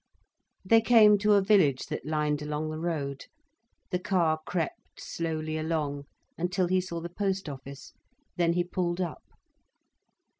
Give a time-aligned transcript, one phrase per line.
[0.65, 3.25] They came to a village that lined along the road.
[3.91, 6.05] The car crept slowly along,
[6.39, 7.93] until he saw the post office.
[8.35, 9.21] Then he pulled up.